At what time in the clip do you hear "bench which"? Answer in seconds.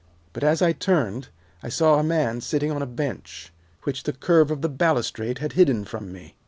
2.87-4.01